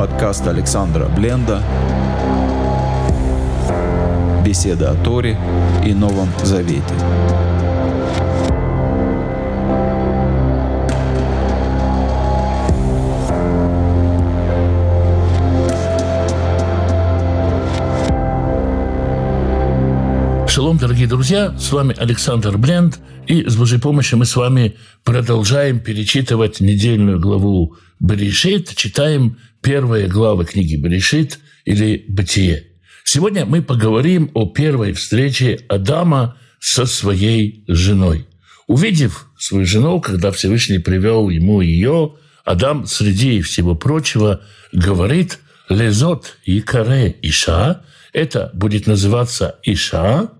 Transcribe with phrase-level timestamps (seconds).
[0.00, 1.62] Подкаст Александра Бленда.
[4.42, 5.36] Беседа о Торе
[5.84, 6.94] и Новом Завете.
[20.70, 25.80] Шалом, дорогие друзья, с вами Александр Бленд, и с Божьей помощью мы с вами продолжаем
[25.80, 32.68] перечитывать недельную главу Берешит, читаем первые главы книги Берешит или Бытие.
[33.02, 38.28] Сегодня мы поговорим о первой встрече Адама со своей женой.
[38.68, 42.14] Увидев свою жену, когда Всевышний привел ему ее,
[42.44, 44.42] Адам среди всего прочего
[44.72, 50.30] говорит «Лезот и каре Иша», это будет называться Иша,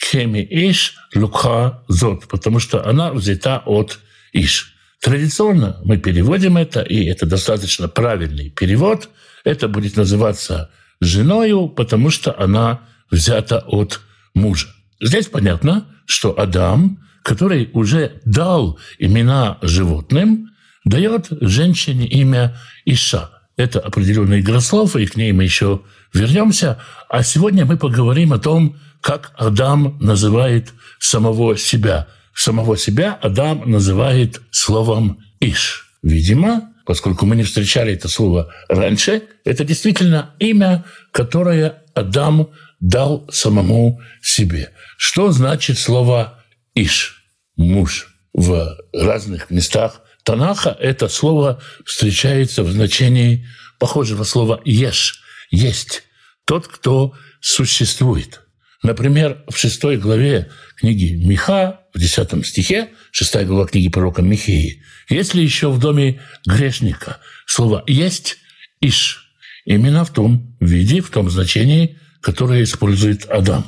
[0.00, 4.00] Хеми Иш Лукха Зот, потому что она взята от
[4.32, 4.74] Иш.
[5.00, 9.08] Традиционно мы переводим это, и это достаточно правильный перевод.
[9.44, 10.70] Это будет называться
[11.00, 14.00] женою, потому что она взята от
[14.34, 14.68] мужа.
[15.00, 20.50] Здесь понятно, что Адам, который уже дал имена животным,
[20.84, 23.30] дает женщине имя Иша.
[23.56, 26.78] Это определенный игра слов, и к ней мы еще вернемся.
[27.08, 32.08] А сегодня мы поговорим о том, как Адам называет самого себя.
[32.34, 35.92] Самого себя Адам называет словом «иш».
[36.02, 42.48] Видимо, поскольку мы не встречали это слово раньше, это действительно имя, которое Адам
[42.80, 44.70] дал самому себе.
[44.96, 46.42] Что значит слово
[46.74, 47.22] «иш»–
[47.56, 48.08] муж?
[48.32, 53.46] В разных местах Танаха это слово встречается в значении
[53.78, 56.04] похожего слова «еш»– «есть»,
[56.46, 58.40] тот, кто существует–
[58.84, 65.40] Например, в шестой главе книги Миха, в десятом стихе, шестая глава книги пророка Михеи, если
[65.40, 67.16] еще в доме грешника?
[67.46, 68.36] Слово «есть»–
[68.82, 69.32] «иш»,
[69.64, 73.66] именно в том виде, в том значении, которое использует Адам.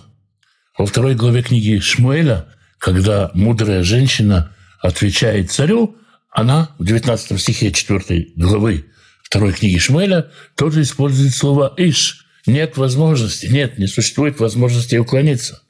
[0.76, 5.96] Во второй главе книги Шмуэля, когда мудрая женщина отвечает царю,
[6.30, 8.84] она в 19 стихе 4 главы
[9.22, 15.62] второй книги Шмуэля тоже использует слово «иш», нет возможности, нет, не существует возможности уклониться.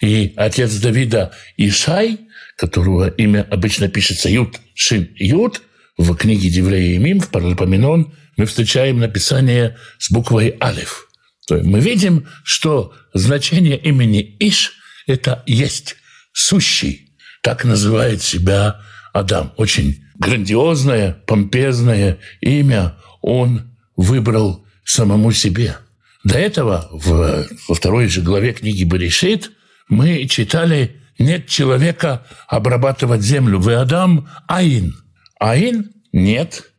[0.00, 2.20] И отец Давида Ишай,
[2.56, 5.62] которого имя обычно пишется Юд, Шин, Юд,
[5.96, 11.08] в книге Деврея и Мим, в Паралипоменон, мы встречаем написание с буквой Алиф.
[11.46, 14.72] То есть мы видим, что значение имени Иш–
[15.06, 15.96] это есть,
[16.32, 17.12] сущий.
[17.42, 18.80] Так называет себя
[19.12, 19.52] Адам.
[19.56, 25.76] Очень грандиозное, помпезное имя он выбрал самому себе–
[26.24, 29.50] до этого в, во второй же главе книги Берешит
[29.88, 33.58] мы читали «Нет человека обрабатывать землю».
[33.58, 34.94] Вы Адам Аин.
[35.38, 36.70] Аин– нет.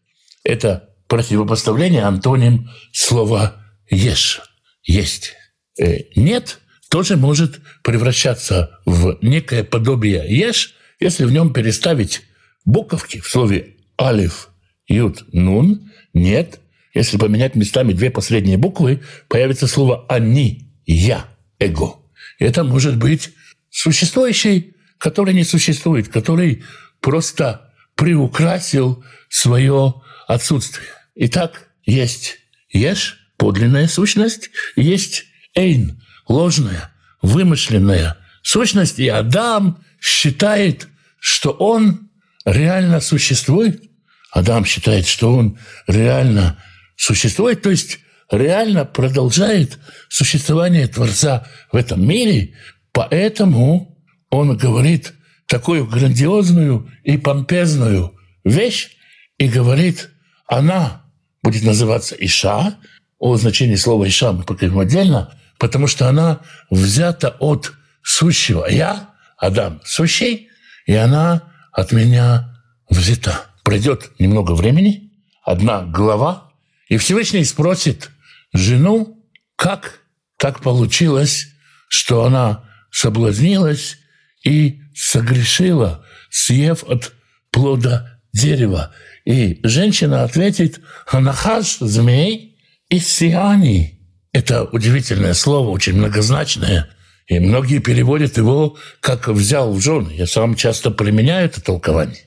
[0.44, 4.42] Это противопоставление антоним слова «ешь»–
[4.84, 5.34] «есть».
[5.80, 6.60] Э, «Нет»
[6.90, 12.22] тоже может превращаться в некое подобие «ешь», если в нем переставить
[12.66, 14.50] буковки в слове «алиф»,
[14.88, 16.60] «ют», «нун», «нет»,
[16.94, 21.26] если поменять местами две последние буквы, появится слово «они», «я»,
[21.60, 21.96] «эго».
[22.40, 23.32] Это может быть
[23.70, 26.64] существующий, который не существует, который
[27.02, 29.96] просто приукрасил свое
[30.28, 30.88] отсутствие.
[31.16, 32.38] Итак, есть
[32.70, 40.88] ешь, подлинная сущность, есть эйн, ложная, вымышленная сущность, и Адам считает,
[41.20, 42.10] что он
[42.46, 43.84] реально существует.
[44.32, 46.58] Адам считает, что он реально
[46.96, 48.00] существует, то есть
[48.32, 52.56] реально продолжает существование Творца в этом мире,
[52.92, 53.98] поэтому
[54.30, 55.14] он говорит
[55.48, 58.92] такую грандиозную и помпезную вещь
[59.38, 60.10] и говорит,
[60.48, 61.04] она
[61.42, 62.78] будет называться Иша,
[63.20, 68.66] о значении слова Иша мы поговорим отдельно, потому что она взята от сущего.
[68.70, 70.50] Я, Адам, сущий,
[70.86, 72.60] и она от меня
[72.90, 73.46] взята.
[73.64, 75.12] Пройдет немного времени,
[75.44, 76.52] одна глава,
[76.94, 78.12] и Всевышний спросит
[78.54, 80.02] жену, как
[80.38, 81.48] так получилось,
[81.90, 83.98] что она соблазнилась
[84.46, 87.14] и согрешила, съев от
[87.50, 88.94] плода дерева.
[89.26, 92.60] И женщина ответит «Анахаш, змей
[92.90, 94.00] и сиани».
[94.32, 96.92] Это удивительное слово, очень многозначное.
[97.26, 100.12] И многие переводят его как «взял в жены».
[100.14, 102.22] Я сам часто применяю это толкование.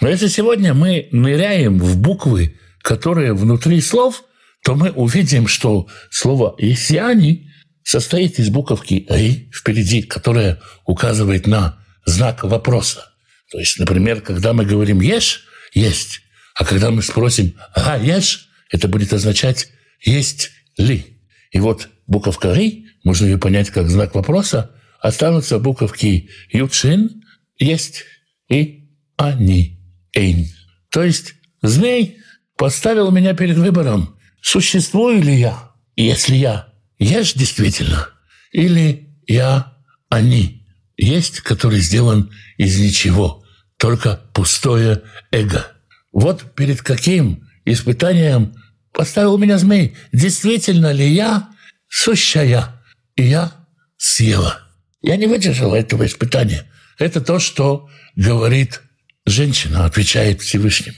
[0.00, 4.22] Но если сегодня мы ныряем в буквы которые внутри слов,
[4.62, 7.50] то мы увидим, что слово «исьяни»
[7.82, 13.12] состоит из буковки «эй» впереди, которая указывает на знак вопроса.
[13.50, 16.20] То есть, например, когда мы говорим «ешь»– «есть»,
[16.54, 19.66] а когда мы спросим «а, ешь?» это будет означать
[20.00, 21.18] «есть ли».
[21.50, 27.24] И вот буковка «ри», можно ее понять как знак вопроса, останутся буковки «ючин»–
[27.58, 28.04] «есть»
[28.48, 29.80] и «они»–
[30.14, 30.46] «эйн».
[30.92, 32.20] То есть змей
[32.56, 36.68] поставил меня перед выбором, существую ли я, если я
[36.98, 38.08] есть действительно,
[38.52, 39.74] или я
[40.08, 40.66] они
[40.96, 43.44] есть, который сделан из ничего,
[43.76, 45.66] только пустое эго.
[46.12, 48.54] Вот перед каким испытанием
[48.92, 49.94] поставил меня змей.
[50.12, 51.50] Действительно ли я
[51.88, 52.82] сущая?
[53.16, 53.52] И я
[53.98, 54.60] съела.
[55.02, 56.64] Я не выдержала этого испытания.
[56.98, 58.80] Это то, что говорит
[59.26, 60.96] женщина, отвечает Всевышнему.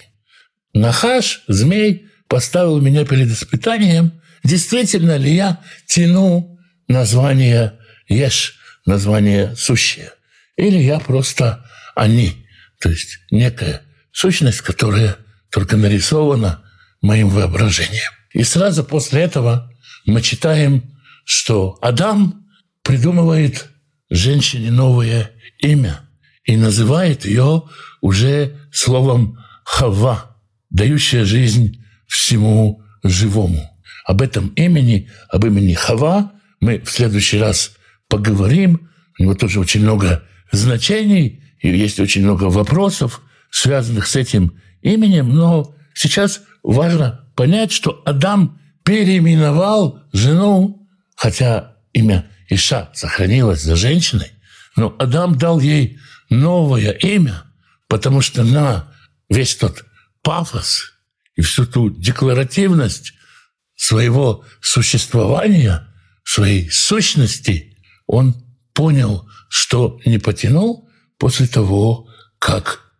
[0.79, 7.79] Нахаш, змей, поставил меня перед испытанием, действительно ли я тяну название
[8.09, 10.13] Еш, название сущее,
[10.57, 11.65] или я просто
[11.97, 12.47] они,
[12.81, 13.83] то есть некая
[14.13, 15.17] сущность, которая
[15.51, 16.63] только нарисована
[17.03, 18.13] моим воображением.
[18.33, 19.73] И сразу после этого
[20.07, 22.47] мы читаем, что Адам
[22.83, 23.67] придумывает
[24.11, 26.01] женщине новое имя
[26.45, 27.65] и называет ее
[28.01, 30.38] уже словом Хава,
[30.71, 33.71] дающая жизнь всему живому.
[34.05, 37.73] Об этом имени, об имени Хава мы в следующий раз
[38.09, 38.89] поговорим.
[39.19, 43.21] У него тоже очень много значений, и есть очень много вопросов,
[43.51, 52.91] связанных с этим именем, но сейчас важно понять, что Адам переименовал жену, хотя имя Иша
[52.95, 54.31] сохранилось за женщиной,
[54.77, 55.99] но Адам дал ей
[56.31, 57.43] новое имя,
[57.89, 58.93] потому что на
[59.29, 59.85] весь тот
[60.23, 60.93] пафос
[61.37, 63.13] и всю ту декларативность
[63.77, 65.87] своего существования,
[66.25, 67.77] своей сущности,
[68.07, 68.35] он
[68.75, 72.93] понял, что не потянул после того, как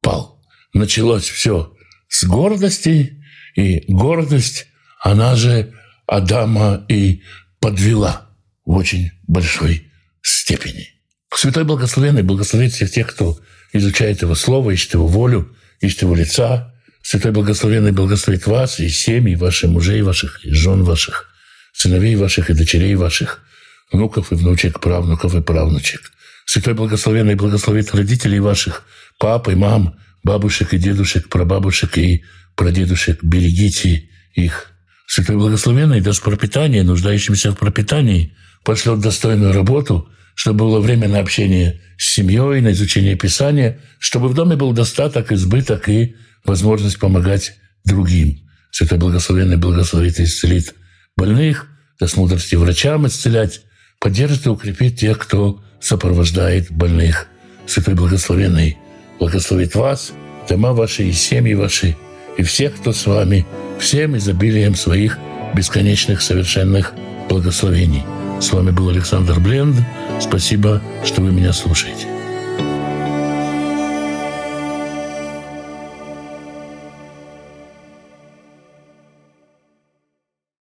[0.00, 0.42] пал.
[0.72, 1.74] Началось все
[2.08, 3.22] с гордости,
[3.54, 4.66] и гордость,
[5.00, 5.72] она же
[6.06, 7.22] Адама и
[7.60, 8.30] подвела
[8.64, 9.90] в очень большой
[10.22, 10.88] степени.
[11.34, 13.40] Святой Благословенный благословит всех тех, кто
[13.72, 16.72] изучает Его Слово, ищет Его волю, ищет Его лица.
[17.02, 21.28] Святой Благословенный благословит вас и семьи ваших, мужей ваших, и жен ваших,
[21.72, 23.42] сыновей ваших и дочерей ваших,
[23.90, 26.00] внуков и внучек, правнуков и правнучек.
[26.46, 28.84] Святой Благословенный благословит родителей ваших,
[29.18, 32.24] пап и мам, бабушек и дедушек, прабабушек и
[32.54, 33.22] прадедушек.
[33.22, 34.68] Берегите их.
[35.06, 41.80] Святой Благословенный даст пропитание нуждающимся в пропитании, пошлет достойную работу, чтобы было время на общение
[41.98, 48.40] с семьей, на изучение Писания, чтобы в доме был достаток, избыток и возможность помогать другим.
[48.70, 50.74] Святой Благословенный благословит и исцелит
[51.16, 51.68] больных,
[52.00, 53.60] даст мудрости врачам исцелять,
[54.00, 57.28] поддержит и укрепит тех, кто сопровождает больных.
[57.66, 58.78] Святой Благословенный
[59.18, 60.12] благословит вас,
[60.48, 61.96] дома ваши и семьи ваши,
[62.38, 63.46] и всех, кто с вами,
[63.78, 65.18] всем изобилием своих
[65.54, 66.94] бесконечных совершенных
[67.28, 68.02] благословений.
[68.42, 69.76] С вами был Александр Бленд.
[70.20, 72.11] Спасибо, что вы меня слушаете.